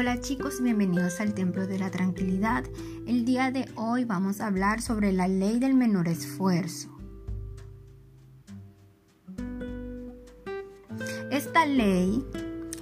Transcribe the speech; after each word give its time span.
Hola 0.00 0.20
chicos, 0.20 0.62
bienvenidos 0.62 1.20
al 1.20 1.34
Templo 1.34 1.66
de 1.66 1.76
la 1.76 1.90
Tranquilidad. 1.90 2.62
El 3.08 3.24
día 3.24 3.50
de 3.50 3.68
hoy 3.74 4.04
vamos 4.04 4.40
a 4.40 4.46
hablar 4.46 4.80
sobre 4.80 5.10
la 5.10 5.26
ley 5.26 5.58
del 5.58 5.74
menor 5.74 6.06
esfuerzo. 6.06 6.96
Esta 11.32 11.66
ley 11.66 12.24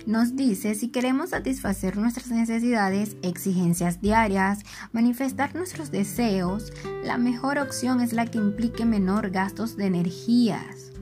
nos 0.04 0.36
dice 0.36 0.74
si 0.74 0.88
queremos 0.88 1.30
satisfacer 1.30 1.96
nuestras 1.96 2.28
necesidades, 2.28 3.16
exigencias 3.22 4.02
diarias, 4.02 4.58
manifestar 4.92 5.54
nuestros 5.54 5.90
deseos, 5.90 6.70
la 7.02 7.16
mejor 7.16 7.56
opción 7.56 8.02
es 8.02 8.12
la 8.12 8.26
que 8.26 8.36
implique 8.36 8.84
menor 8.84 9.30
gastos 9.30 9.78
de 9.78 9.86
energías. 9.86 10.92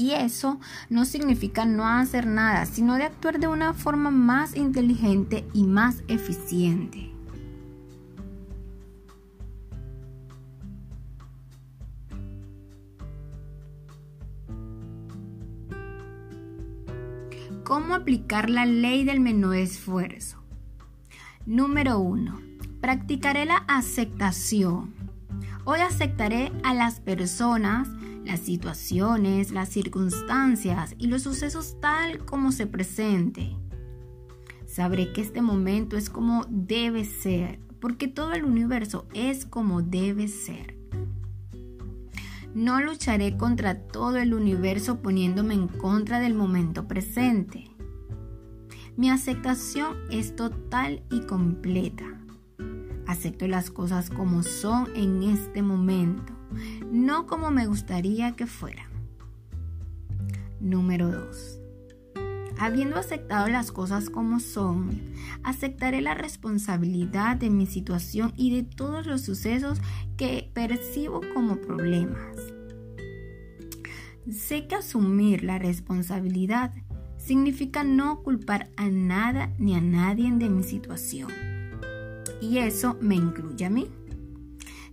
Y 0.00 0.12
eso 0.12 0.58
no 0.88 1.04
significa 1.04 1.66
no 1.66 1.86
hacer 1.86 2.26
nada, 2.26 2.64
sino 2.64 2.94
de 2.94 3.04
actuar 3.04 3.38
de 3.38 3.48
una 3.48 3.74
forma 3.74 4.10
más 4.10 4.56
inteligente 4.56 5.46
y 5.52 5.64
más 5.64 6.02
eficiente. 6.08 7.12
¿Cómo 17.62 17.94
aplicar 17.94 18.48
la 18.48 18.64
ley 18.64 19.04
del 19.04 19.20
menor 19.20 19.56
esfuerzo? 19.56 20.42
Número 21.44 21.98
1. 21.98 22.40
Practicaré 22.80 23.44
la 23.44 23.58
aceptación. 23.68 24.94
Hoy 25.66 25.80
aceptaré 25.80 26.52
a 26.64 26.72
las 26.72 27.00
personas 27.00 27.86
las 28.30 28.40
situaciones, 28.40 29.50
las 29.50 29.70
circunstancias 29.70 30.94
y 30.98 31.08
los 31.08 31.22
sucesos 31.22 31.78
tal 31.80 32.24
como 32.24 32.52
se 32.52 32.68
presente. 32.68 33.56
Sabré 34.66 35.12
que 35.12 35.20
este 35.20 35.42
momento 35.42 35.96
es 35.96 36.10
como 36.10 36.46
debe 36.48 37.04
ser, 37.04 37.58
porque 37.80 38.06
todo 38.06 38.32
el 38.34 38.44
universo 38.44 39.08
es 39.14 39.46
como 39.46 39.82
debe 39.82 40.28
ser. 40.28 40.76
No 42.54 42.80
lucharé 42.80 43.36
contra 43.36 43.80
todo 43.88 44.18
el 44.18 44.32
universo 44.32 45.02
poniéndome 45.02 45.54
en 45.54 45.66
contra 45.66 46.20
del 46.20 46.34
momento 46.34 46.86
presente. 46.86 47.68
Mi 48.96 49.10
aceptación 49.10 49.96
es 50.08 50.36
total 50.36 51.02
y 51.10 51.22
completa. 51.22 52.04
Acepto 53.08 53.48
las 53.48 53.72
cosas 53.72 54.08
como 54.08 54.44
son 54.44 54.86
en 54.94 55.24
este 55.24 55.62
momento 55.62 56.39
no 56.90 57.26
como 57.26 57.50
me 57.50 57.66
gustaría 57.66 58.32
que 58.32 58.46
fuera. 58.46 58.88
Número 60.60 61.10
2. 61.10 61.60
Habiendo 62.58 62.96
aceptado 62.96 63.48
las 63.48 63.72
cosas 63.72 64.10
como 64.10 64.38
son, 64.38 65.00
aceptaré 65.42 66.02
la 66.02 66.12
responsabilidad 66.12 67.36
de 67.36 67.48
mi 67.48 67.66
situación 67.66 68.34
y 68.36 68.54
de 68.54 68.64
todos 68.64 69.06
los 69.06 69.22
sucesos 69.22 69.80
que 70.18 70.50
percibo 70.52 71.22
como 71.32 71.56
problemas. 71.56 72.36
Sé 74.30 74.66
que 74.66 74.74
asumir 74.74 75.42
la 75.42 75.58
responsabilidad 75.58 76.74
significa 77.16 77.82
no 77.82 78.22
culpar 78.22 78.68
a 78.76 78.88
nada 78.90 79.54
ni 79.58 79.74
a 79.74 79.80
nadie 79.80 80.30
de 80.30 80.50
mi 80.50 80.62
situación. 80.62 81.30
Y 82.42 82.58
eso 82.58 82.98
me 83.00 83.14
incluye 83.14 83.64
a 83.64 83.70
mí. 83.70 83.88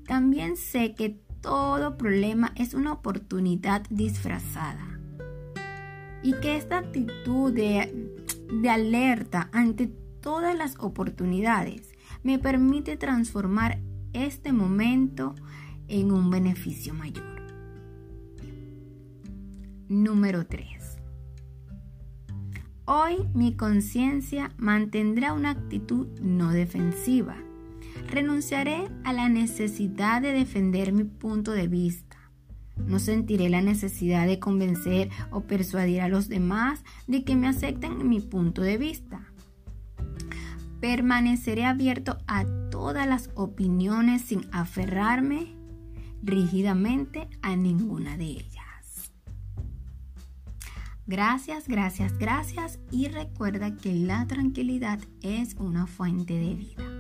También 0.06 0.56
sé 0.56 0.96
que 0.96 1.20
todo 1.42 1.98
problema 1.98 2.52
es 2.56 2.74
una 2.74 2.94
oportunidad 2.94 3.84
disfrazada. 3.90 5.00
Y 6.24 6.34
que 6.42 6.58
esta 6.58 6.80
actitud 6.80 7.54
de, 7.54 8.12
alerta 8.70 9.50
ante 9.52 9.88
todas 10.22 10.58
las 10.58 10.78
oportunidades 10.80 11.94
me 12.24 12.40
permite 12.40 12.98
transformar 12.98 13.80
este 14.14 14.52
momento 14.52 15.36
en 15.88 16.12
un 16.12 16.30
beneficio 16.30 16.94
mayor. 16.94 17.26
Número 19.88 20.46
3. 20.46 20.98
Hoy 22.86 23.28
mi 23.34 23.56
conciencia 23.56 24.52
mantendrá 24.58 25.34
una 25.34 25.52
actitud 25.52 26.08
no 26.20 26.52
defensiva 26.52 27.38
Renunciaré 28.10 28.88
a 29.04 29.14
la 29.14 29.30
necesidad 29.30 30.22
de 30.22 30.32
defender 30.32 30.94
mi 30.94 31.04
punto 31.04 31.52
de 31.52 31.68
vista. 31.68 32.18
No 32.78 33.00
sentiré 33.00 33.50
la 33.50 33.62
necesidad 33.62 34.26
de 34.28 34.40
convencer 34.40 35.10
o 35.32 35.42
persuadir 35.42 36.02
a 36.02 36.08
los 36.08 36.30
demás 36.30 36.84
de 37.08 37.24
que 37.24 37.36
me 37.36 37.48
acepten 37.48 38.08
mi 38.08 38.22
punto 38.22 38.62
de 38.62 38.78
vista. 38.78 39.22
Permaneceré 40.80 41.66
abierto 41.66 42.18
a 42.28 42.46
todas 42.70 43.08
las 43.08 43.30
opiniones 43.36 44.22
sin 44.22 44.48
aferrarme 44.52 45.56
rígidamente 46.24 47.28
a 47.42 47.56
ninguna 47.56 48.16
de 48.16 48.26
ellas. 48.26 49.12
Gracias, 51.08 51.68
gracias, 51.68 52.18
gracias 52.18 52.80
y 52.92 53.08
recuerda 53.08 53.76
que 53.76 53.94
la 53.94 54.28
tranquilidad 54.28 55.00
es 55.22 55.56
una 55.56 55.88
fuente 55.88 56.34
de 56.34 56.54
vida. 56.54 56.97